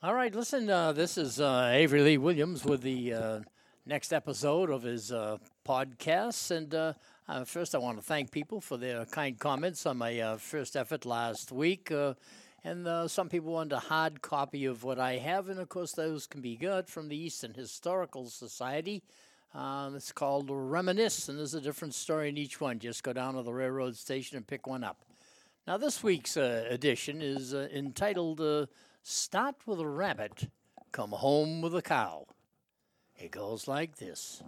All 0.00 0.14
right, 0.14 0.32
listen, 0.32 0.70
uh, 0.70 0.92
this 0.92 1.18
is 1.18 1.40
uh, 1.40 1.70
Avery 1.72 2.02
Lee 2.02 2.18
Williams 2.18 2.64
with 2.64 2.82
the 2.82 3.12
uh, 3.12 3.40
next 3.84 4.12
episode 4.12 4.70
of 4.70 4.84
his 4.84 5.10
uh, 5.10 5.38
podcast. 5.66 6.52
And 6.52 6.72
uh, 6.72 6.92
uh, 7.26 7.42
first, 7.42 7.74
I 7.74 7.78
want 7.78 7.98
to 7.98 8.04
thank 8.04 8.30
people 8.30 8.60
for 8.60 8.76
their 8.76 9.04
kind 9.06 9.36
comments 9.36 9.86
on 9.86 9.96
my 9.98 10.36
first 10.36 10.76
effort 10.76 11.04
last 11.04 11.50
week. 11.50 11.90
And 12.62 13.10
some 13.10 13.28
people 13.28 13.54
wanted 13.54 13.72
a 13.72 13.80
hard 13.80 14.22
copy 14.22 14.66
of 14.66 14.84
what 14.84 15.00
I 15.00 15.16
have, 15.16 15.48
and 15.48 15.58
of 15.58 15.68
course, 15.68 15.90
those 15.90 16.28
can 16.28 16.42
be 16.42 16.54
got 16.54 16.88
from 16.88 17.08
the 17.08 17.16
Easton 17.16 17.54
Historical 17.54 18.26
Society. 18.28 19.02
Um, 19.52 19.96
it's 19.96 20.12
called 20.12 20.48
Reminisce, 20.48 21.28
and 21.28 21.40
there's 21.40 21.54
a 21.54 21.60
different 21.60 21.94
story 21.94 22.28
in 22.28 22.38
each 22.38 22.60
one. 22.60 22.78
Just 22.78 23.02
go 23.02 23.12
down 23.12 23.34
to 23.34 23.42
the 23.42 23.52
railroad 23.52 23.96
station 23.96 24.36
and 24.36 24.46
pick 24.46 24.68
one 24.68 24.84
up. 24.84 25.00
Now, 25.66 25.76
this 25.76 26.04
week's 26.04 26.36
edition 26.36 27.20
is 27.20 27.52
entitled 27.52 28.68
Start 29.10 29.54
with 29.64 29.80
a 29.80 29.86
Rabbit, 29.86 30.48
Come 30.92 31.12
Home 31.12 31.62
with 31.62 31.74
a 31.74 31.80
Cow. 31.80 32.26
It 33.16 33.30
goes 33.30 33.66
like 33.66 33.96
this 33.96 34.42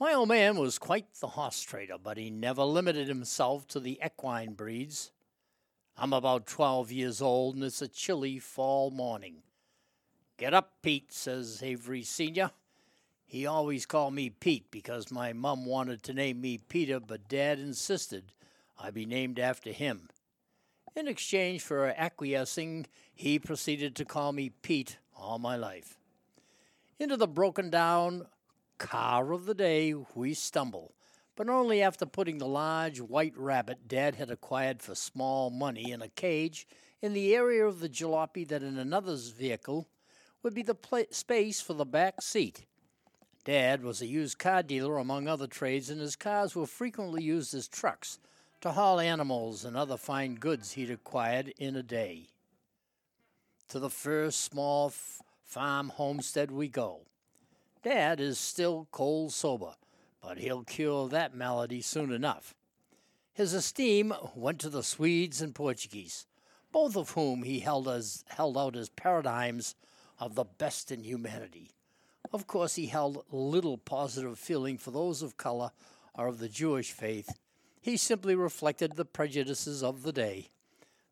My 0.00 0.14
old 0.14 0.30
man 0.30 0.56
was 0.56 0.78
quite 0.78 1.12
the 1.20 1.26
horse 1.26 1.60
trader, 1.60 1.98
but 2.02 2.16
he 2.16 2.30
never 2.30 2.64
limited 2.64 3.06
himself 3.06 3.68
to 3.68 3.78
the 3.78 4.00
equine 4.02 4.54
breeds. 4.54 5.12
I'm 5.98 6.14
about 6.14 6.46
12 6.46 6.90
years 6.90 7.20
old, 7.20 7.54
and 7.54 7.62
it's 7.62 7.82
a 7.82 7.88
chilly 7.88 8.38
fall 8.38 8.90
morning. 8.90 9.42
Get 10.38 10.54
up, 10.54 10.80
Pete, 10.80 11.12
says 11.12 11.62
Avery 11.62 12.02
Sr. 12.02 12.52
He 13.26 13.44
always 13.44 13.84
called 13.84 14.14
me 14.14 14.30
Pete 14.30 14.70
because 14.70 15.12
my 15.12 15.34
mum 15.34 15.66
wanted 15.66 16.02
to 16.04 16.14
name 16.14 16.40
me 16.40 16.56
Peter, 16.56 16.98
but 16.98 17.28
Dad 17.28 17.58
insisted 17.58 18.32
I 18.78 18.90
be 18.90 19.04
named 19.04 19.38
after 19.38 19.70
him. 19.70 20.08
In 21.00 21.08
exchange 21.08 21.62
for 21.62 21.94
acquiescing, 21.96 22.86
he 23.14 23.38
proceeded 23.38 23.96
to 23.96 24.04
call 24.04 24.32
me 24.32 24.50
Pete 24.50 24.98
all 25.16 25.38
my 25.38 25.56
life. 25.56 25.96
Into 26.98 27.16
the 27.16 27.26
broken 27.26 27.70
down 27.70 28.26
car 28.76 29.32
of 29.32 29.46
the 29.46 29.54
day 29.54 29.94
we 30.14 30.34
stumble, 30.34 30.92
but 31.36 31.48
only 31.48 31.80
after 31.80 32.04
putting 32.04 32.36
the 32.36 32.46
large 32.46 33.00
white 33.00 33.32
rabbit 33.34 33.88
Dad 33.88 34.16
had 34.16 34.30
acquired 34.30 34.82
for 34.82 34.94
small 34.94 35.48
money 35.48 35.90
in 35.90 36.02
a 36.02 36.08
cage 36.08 36.68
in 37.00 37.14
the 37.14 37.34
area 37.34 37.64
of 37.64 37.80
the 37.80 37.88
jalopy 37.88 38.46
that 38.48 38.62
in 38.62 38.76
another's 38.76 39.28
vehicle 39.28 39.88
would 40.42 40.52
be 40.52 40.62
the 40.62 40.74
pla- 40.74 41.04
space 41.10 41.62
for 41.62 41.72
the 41.72 41.86
back 41.86 42.20
seat. 42.20 42.66
Dad 43.44 43.82
was 43.82 44.02
a 44.02 44.06
used 44.06 44.38
car 44.38 44.62
dealer 44.62 44.98
among 44.98 45.28
other 45.28 45.46
trades, 45.46 45.88
and 45.88 46.02
his 46.02 46.14
cars 46.14 46.54
were 46.54 46.66
frequently 46.66 47.22
used 47.22 47.54
as 47.54 47.68
trucks 47.68 48.18
to 48.60 48.72
haul 48.72 49.00
animals 49.00 49.64
and 49.64 49.76
other 49.76 49.96
fine 49.96 50.34
goods 50.34 50.72
he'd 50.72 50.90
acquired 50.90 51.52
in 51.58 51.76
a 51.76 51.82
day. 51.82 52.28
To 53.68 53.78
the 53.78 53.90
first 53.90 54.40
small 54.40 54.88
f- 54.88 55.22
farm 55.44 55.90
homestead 55.90 56.50
we 56.50 56.68
go. 56.68 57.02
Dad 57.82 58.20
is 58.20 58.38
still 58.38 58.86
cold 58.90 59.32
sober, 59.32 59.74
but 60.22 60.38
he'll 60.38 60.64
cure 60.64 61.08
that 61.08 61.34
malady 61.34 61.80
soon 61.80 62.12
enough. 62.12 62.54
His 63.32 63.54
esteem 63.54 64.12
went 64.34 64.58
to 64.60 64.68
the 64.68 64.82
Swedes 64.82 65.40
and 65.40 65.54
Portuguese, 65.54 66.26
both 66.72 66.96
of 66.96 67.10
whom 67.10 67.44
he 67.44 67.60
held, 67.60 67.88
as, 67.88 68.24
held 68.28 68.58
out 68.58 68.76
as 68.76 68.90
paradigms 68.90 69.74
of 70.18 70.34
the 70.34 70.44
best 70.44 70.92
in 70.92 71.04
humanity. 71.04 71.70
Of 72.32 72.46
course, 72.46 72.74
he 72.74 72.86
held 72.86 73.24
little 73.30 73.78
positive 73.78 74.38
feeling 74.38 74.76
for 74.76 74.90
those 74.90 75.22
of 75.22 75.38
color 75.38 75.70
or 76.14 76.26
of 76.26 76.38
the 76.38 76.48
Jewish 76.48 76.92
faith. 76.92 77.30
He 77.80 77.96
simply 77.96 78.34
reflected 78.34 78.96
the 78.96 79.04
prejudices 79.04 79.82
of 79.82 80.02
the 80.02 80.12
day. 80.12 80.50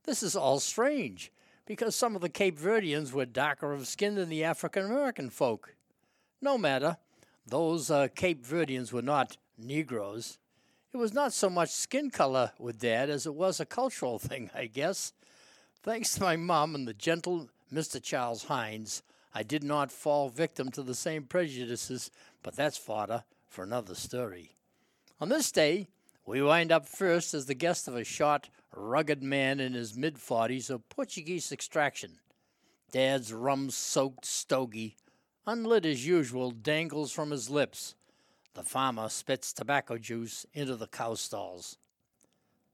This 0.05 0.23
is 0.23 0.37
all 0.37 0.61
strange, 0.61 1.33
because 1.67 1.95
some 1.95 2.15
of 2.15 2.21
the 2.21 2.29
Cape 2.29 2.59
Verdeans 2.59 3.13
were 3.13 3.27
darker 3.27 3.73
of 3.73 3.87
skin 3.87 4.15
than 4.15 4.29
the 4.29 4.45
African 4.45 4.85
American 4.87 5.31
folk. 5.31 5.75
No 6.41 6.59
matter, 6.59 6.99
those 7.47 7.91
uh, 7.91 8.09
Cape 8.15 8.47
Verdeans 8.47 8.93
were 8.93 9.03
not 9.03 9.37
Negroes. 9.57 10.39
It 10.93 10.97
was 10.99 11.13
not 11.13 11.33
so 11.33 11.51
much 11.51 11.71
skin 11.71 12.11
color 12.11 12.53
with 12.59 12.79
Dad 12.79 13.11
as 13.11 13.27
it 13.27 13.35
was 13.35 13.61
a 13.61 13.67
cultural 13.67 14.19
thing, 14.19 14.51
I 14.55 14.67
guess. 14.67 15.13
Thanks 15.83 16.15
to 16.15 16.23
my 16.23 16.37
mom 16.37 16.75
and 16.75 16.87
the 16.87 16.95
gentle 16.95 17.49
Mr. 17.73 18.03
Charles 18.03 18.45
Hines, 18.45 19.03
I 19.35 19.43
did 19.43 19.63
not 19.63 19.93
fall 19.93 20.29
victim 20.29 20.71
to 20.73 20.83
the 20.83 20.95
same 20.95 21.25
prejudices, 21.25 22.11
but 22.43 22.57
that's 22.57 22.79
fodder 22.79 23.25
for 23.47 23.63
another 23.63 23.95
story. 23.95 24.53
On 25.21 25.29
this 25.29 25.53
day, 25.53 25.89
we 26.29 26.43
wind 26.43 26.71
up 26.71 26.87
first 26.87 27.33
as 27.33 27.47
the 27.47 27.55
guest 27.55 27.89
of 27.89 27.97
a 27.97 28.05
short, 28.05 28.51
rugged 28.77 29.23
man 29.23 29.61
in 29.61 29.73
his 29.73 29.97
mid 29.97 30.17
40s 30.17 30.69
of 30.69 30.87
Portuguese 30.91 31.51
extraction. 31.51 32.19
Dad's 32.93 33.33
rum 33.33 33.71
soaked 33.71 34.27
stogie, 34.27 34.97
unlit 35.47 35.87
as 35.87 36.07
usual, 36.07 36.51
dangles 36.51 37.13
from 37.13 37.31
his 37.31 37.49
lips. 37.49 37.95
The 38.53 38.63
farmer 38.63 39.09
spits 39.09 39.55
tobacco 39.55 39.97
juice 39.97 40.45
into 40.53 40.77
the 40.77 40.87
cow 40.87 41.15
stalls. 41.15 41.79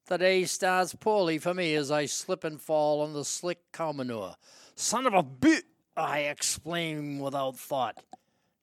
The 0.06 0.18
day 0.18 0.46
starts 0.46 0.96
poorly 0.96 1.38
for 1.38 1.54
me 1.54 1.76
as 1.76 1.92
I 1.92 2.06
slip 2.06 2.42
and 2.42 2.60
fall 2.60 3.02
on 3.02 3.12
the 3.12 3.24
slick 3.24 3.60
cow 3.70 3.92
manure. 3.92 4.34
Son 4.74 5.06
of 5.06 5.14
a 5.14 5.22
bit! 5.22 5.62
I 5.96 6.22
exclaim 6.22 7.20
without 7.20 7.56
thought. 7.56 8.02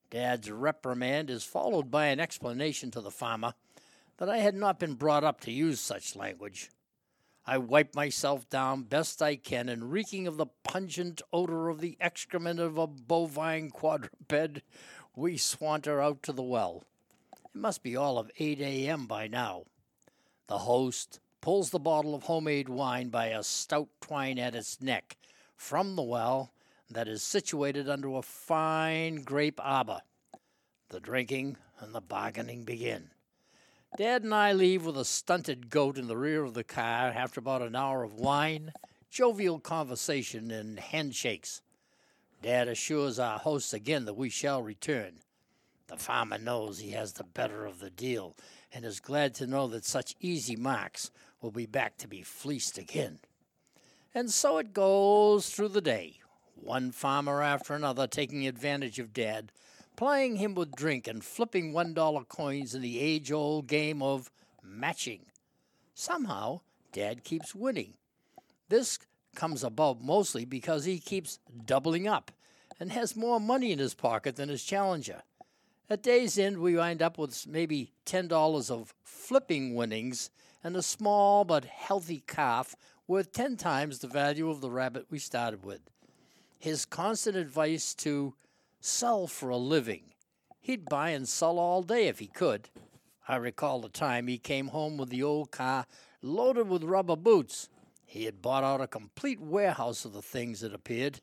Dad's 0.10 0.52
reprimand 0.52 1.30
is 1.30 1.46
followed 1.46 1.90
by 1.90 2.08
an 2.08 2.20
explanation 2.20 2.92
to 2.92 3.00
the 3.00 3.10
farmer 3.10 3.54
that 4.22 4.30
I 4.30 4.38
had 4.38 4.54
not 4.54 4.78
been 4.78 4.94
brought 4.94 5.24
up 5.24 5.42
to 5.42 5.52
use 5.52 5.80
such 5.80 6.16
language. 6.16 6.70
I 7.44 7.58
wipe 7.58 7.96
myself 7.96 8.48
down 8.52 8.84
best 8.84 9.20
I 9.20 9.36
can, 9.36 9.68
and 9.68 9.92
reeking 9.92 10.28
of 10.28 10.38
the 10.38 10.46
pungent 10.64 11.24
odor 11.34 11.70
of 11.70 11.82
the 11.82 11.98
excrement 12.00 12.60
of 12.60 12.78
a 12.78 12.86
bovine 12.86 13.72
quadruped, 13.72 14.62
we 15.16 15.38
swanter 15.38 16.00
out 16.00 16.22
to 16.22 16.34
the 16.34 16.44
well. 16.44 16.84
It 17.34 17.56
must 17.56 17.82
be 17.82 17.96
all 17.96 18.20
of 18.20 18.30
8 18.38 18.60
a.m. 18.62 19.08
by 19.08 19.26
now. 19.26 19.64
The 20.46 20.60
host 20.60 21.20
pulls 21.42 21.72
the 21.72 21.80
bottle 21.80 22.14
of 22.14 22.22
homemade 22.22 22.70
wine 22.70 23.10
by 23.10 23.30
a 23.30 23.42
stout 23.42 23.90
twine 24.02 24.38
at 24.38 24.54
its 24.54 24.80
neck 24.80 25.18
from 25.56 25.96
the 25.96 26.04
well 26.04 26.54
that 26.92 27.08
is 27.08 27.24
situated 27.24 27.90
under 27.90 28.10
a 28.10 28.22
fine 28.22 29.24
grape 29.24 29.60
arbor. 29.64 30.02
The 30.90 31.00
drinking 31.00 31.58
and 31.80 31.96
the 31.96 32.02
bargaining 32.02 32.66
begin. 32.66 33.10
Dad 33.98 34.24
and 34.24 34.34
I 34.34 34.54
leave 34.54 34.86
with 34.86 34.98
a 34.98 35.04
stunted 35.04 35.70
goat 35.70 35.98
in 35.98 36.08
the 36.08 36.16
rear 36.16 36.44
of 36.44 36.54
the 36.54 36.64
car 36.64 37.10
after 37.10 37.42
about 37.42 37.62
an 37.62 37.76
hour 37.76 38.04
of 38.04 38.14
wine, 38.14 38.72
jovial 39.10 39.60
conversation, 39.60 40.50
and 40.50 40.80
handshakes. 40.80 41.62
Dad 42.42 42.70
assures 42.70 43.20
our 43.20 43.38
host 43.38 43.74
again 43.74 44.06
that 44.06 44.14
we 44.14 44.30
shall 44.30 44.64
return. 44.64 45.20
The 45.88 45.98
farmer 45.98 46.38
knows 46.38 46.80
he 46.80 46.92
has 46.92 47.14
the 47.14 47.26
better 47.26 47.66
of 47.66 47.80
the 47.80 47.90
deal 47.90 48.38
and 48.74 48.86
is 48.86 49.02
glad 49.02 49.36
to 49.36 49.46
know 49.46 49.68
that 49.68 49.84
such 49.84 50.16
easy 50.22 50.56
marks 50.56 51.12
will 51.42 51.52
be 51.52 51.66
back 51.66 51.98
to 51.98 52.08
be 52.08 52.22
fleeced 52.22 52.78
again. 52.78 53.20
And 54.16 54.32
so 54.32 54.58
it 54.58 54.74
goes 54.74 55.50
through 55.50 55.70
the 55.70 55.82
day, 55.82 56.22
one 56.56 56.92
farmer 56.92 57.42
after 57.42 57.74
another 57.74 58.08
taking 58.08 58.48
advantage 58.48 59.00
of 59.00 59.12
Dad, 59.12 59.52
plying 59.96 60.38
him 60.38 60.56
with 60.56 60.76
drink 60.76 61.08
and 61.08 61.24
flipping 61.24 61.74
one 61.74 61.94
dollar 61.94 62.24
coins 62.24 62.74
in 62.76 62.82
the 62.82 63.00
age 63.00 63.32
old 63.32 63.68
game 63.68 64.02
of 64.02 64.32
matching. 64.64 65.26
Somehow, 65.94 66.62
Dad 66.92 67.24
keeps 67.24 67.56
winning. 67.56 67.94
This 68.70 69.00
comes 69.36 69.64
about 69.64 70.02
mostly 70.02 70.46
because 70.46 70.86
he 70.86 71.00
keeps 71.00 71.40
doubling 71.66 72.08
up 72.08 72.32
and 72.80 72.92
has 72.92 73.16
more 73.16 73.40
money 73.40 73.72
in 73.72 73.80
his 73.80 73.94
pocket 73.94 74.36
than 74.36 74.50
his 74.50 74.64
challenger. 74.64 75.24
At 75.90 76.04
day's 76.04 76.40
end, 76.40 76.60
we 76.60 76.76
wind 76.76 77.02
up 77.02 77.18
with 77.18 77.46
maybe 77.48 77.92
$10 78.06 78.72
of 78.72 78.94
flipping 79.04 79.76
winnings 79.76 80.30
and 80.64 80.76
a 80.76 80.82
small 80.82 81.44
but 81.44 81.66
healthy 81.66 82.24
calf 82.28 82.76
worth 83.08 83.34
10 83.34 83.58
times 83.58 84.00
the 84.00 84.08
value 84.08 84.50
of 84.50 84.62
the 84.62 84.72
rabbit 84.72 85.06
we 85.10 85.20
started 85.20 85.66
with. 85.66 85.82
His 86.60 86.86
constant 86.86 87.36
advice 87.36 87.94
to 87.96 88.34
sell 88.82 89.28
for 89.28 89.50
a 89.50 89.58
living. 89.58 90.02
He'd 90.60 90.86
buy 90.86 91.12
and 91.12 91.28
sell 91.28 91.58
all 91.60 91.84
day 91.84 92.08
if 92.08 92.20
he 92.20 92.28
could. 92.28 92.70
I 93.28 93.36
recall 93.38 93.80
the 93.80 93.90
time 93.90 94.28
he 94.28 94.38
came 94.38 94.70
home 94.70 94.98
with 94.98 95.10
the 95.10 95.24
old 95.24 95.52
car 95.52 95.86
loaded 96.22 96.68
with 96.68 96.84
rubber 96.84 97.16
boots. 97.16 97.70
He 98.06 98.26
had 98.26 98.42
bought 98.42 98.64
out 98.64 98.82
a 98.82 98.88
complete 98.88 99.40
warehouse 99.40 100.04
of 100.04 100.14
the 100.14 100.22
things, 100.22 100.64
it 100.64 100.74
appeared. 100.74 101.22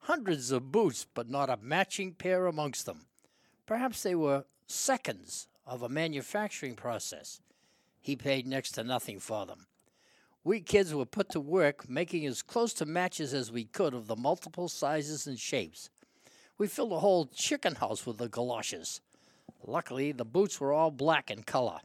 Hundreds 0.00 0.50
of 0.50 0.70
boots, 0.70 1.06
but 1.14 1.30
not 1.30 1.48
a 1.48 1.58
matching 1.62 2.12
pair 2.12 2.46
amongst 2.46 2.86
them. 2.86 3.06
Perhaps 3.66 4.02
they 4.02 4.14
were 4.14 4.44
seconds 4.66 5.48
of 5.64 5.82
a 5.82 5.88
manufacturing 5.88 6.74
process. 6.74 7.40
He 8.00 8.14
paid 8.16 8.46
next 8.46 8.72
to 8.72 8.84
nothing 8.84 9.18
for 9.18 9.46
them. 9.46 9.66
We 10.44 10.60
kids 10.60 10.94
were 10.94 11.06
put 11.06 11.28
to 11.30 11.40
work 11.40 11.88
making 11.88 12.24
as 12.26 12.42
close 12.42 12.72
to 12.74 12.86
matches 12.86 13.34
as 13.34 13.50
we 13.50 13.64
could 13.64 13.94
of 13.94 14.06
the 14.06 14.14
multiple 14.14 14.68
sizes 14.68 15.26
and 15.26 15.38
shapes. 15.38 15.90
We 16.58 16.66
filled 16.66 16.92
a 16.92 17.00
whole 17.00 17.26
chicken 17.26 17.74
house 17.74 18.06
with 18.06 18.18
the 18.18 18.28
galoshes. 18.28 19.00
Luckily, 19.66 20.12
the 20.12 20.24
boots 20.24 20.60
were 20.60 20.72
all 20.72 20.90
black 20.90 21.30
in 21.30 21.42
color. 21.42 21.80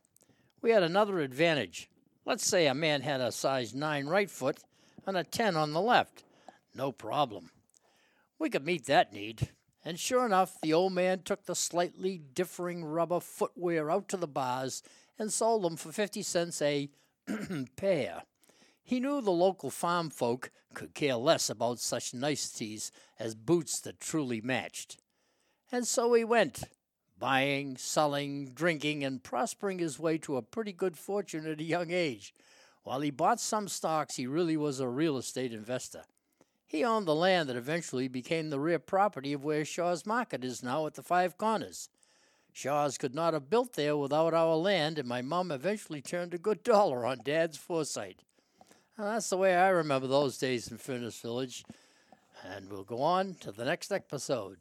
We 0.61 0.71
had 0.71 0.83
another 0.83 1.19
advantage. 1.19 1.89
Let's 2.25 2.45
say 2.45 2.67
a 2.67 2.73
man 2.73 3.01
had 3.01 3.19
a 3.19 3.31
size 3.31 3.73
9 3.73 4.07
right 4.07 4.29
foot 4.29 4.59
and 5.05 5.17
a 5.17 5.23
10 5.23 5.57
on 5.57 5.73
the 5.73 5.81
left. 5.81 6.23
No 6.75 6.91
problem. 6.91 7.49
We 8.39 8.49
could 8.49 8.65
meet 8.65 8.85
that 8.85 9.11
need. 9.11 9.49
And 9.83 9.99
sure 9.99 10.25
enough, 10.25 10.61
the 10.61 10.73
old 10.73 10.93
man 10.93 11.23
took 11.23 11.45
the 11.45 11.55
slightly 11.55 12.21
differing 12.33 12.85
rubber 12.85 13.19
footwear 13.19 13.89
out 13.89 14.07
to 14.09 14.17
the 14.17 14.27
bars 14.27 14.83
and 15.17 15.33
sold 15.33 15.63
them 15.63 15.75
for 15.75 15.91
50 15.91 16.21
cents 16.21 16.61
a 16.61 16.89
pair. 17.75 18.23
He 18.83 18.99
knew 18.99 19.21
the 19.21 19.31
local 19.31 19.69
farm 19.69 20.09
folk 20.09 20.51
could 20.73 20.93
care 20.93 21.15
less 21.15 21.49
about 21.49 21.79
such 21.79 22.13
niceties 22.13 22.91
as 23.19 23.35
boots 23.35 23.79
that 23.81 23.99
truly 23.99 24.41
matched. 24.41 24.97
And 25.71 25.87
so 25.87 26.13
he 26.13 26.23
went, 26.23 26.63
buying, 27.17 27.77
selling, 27.77 28.51
drinking, 28.53 29.03
and 29.03 29.23
prospering 29.23 29.79
his 29.79 29.99
way 29.99 30.17
to 30.17 30.37
a 30.37 30.41
pretty 30.41 30.73
good 30.73 30.97
fortune 30.97 31.45
at 31.45 31.61
a 31.61 31.63
young 31.63 31.91
age. 31.91 32.33
While 32.83 33.01
he 33.01 33.11
bought 33.11 33.39
some 33.39 33.67
stocks, 33.67 34.15
he 34.15 34.25
really 34.25 34.57
was 34.57 34.79
a 34.79 34.87
real 34.87 35.17
estate 35.17 35.53
investor. 35.53 36.03
He 36.65 36.83
owned 36.83 37.05
the 37.05 37.13
land 37.13 37.47
that 37.49 37.55
eventually 37.55 38.07
became 38.07 38.49
the 38.49 38.59
rear 38.59 38.79
property 38.79 39.33
of 39.33 39.43
where 39.43 39.63
Shaw's 39.63 40.05
Market 40.05 40.43
is 40.43 40.63
now 40.63 40.87
at 40.87 40.95
the 40.95 41.03
Five 41.03 41.37
Corners. 41.37 41.89
Shaw's 42.53 42.97
could 42.97 43.13
not 43.13 43.33
have 43.33 43.49
built 43.49 43.73
there 43.73 43.95
without 43.95 44.33
our 44.33 44.55
land, 44.55 44.97
and 44.97 45.07
my 45.07 45.21
mom 45.21 45.51
eventually 45.51 46.01
turned 46.01 46.33
a 46.33 46.37
good 46.37 46.63
dollar 46.63 47.05
on 47.05 47.19
Dad's 47.23 47.57
foresight. 47.57 48.23
Well, 48.97 49.13
that's 49.13 49.29
the 49.29 49.37
way 49.37 49.55
I 49.55 49.69
remember 49.69 50.07
those 50.07 50.37
days 50.37 50.69
in 50.69 50.77
Furnace 50.77 51.19
Village. 51.19 51.63
And 52.43 52.69
we'll 52.69 52.83
go 52.83 53.01
on 53.01 53.35
to 53.41 53.51
the 53.51 53.65
next 53.65 53.91
episode. 53.91 54.57